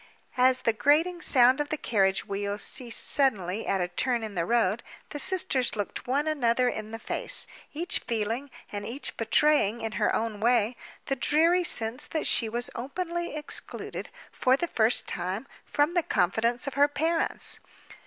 [0.39, 4.47] As the grating sound of the carriage wheels ceased suddenly at a turn in the
[4.47, 9.91] road, the sisters looked one another in the face; each feeling, and each betraying in
[10.01, 10.75] her own way,
[11.05, 16.65] the dreary sense that she was openly excluded, for the first time, from the confidence
[16.65, 17.59] of her parents.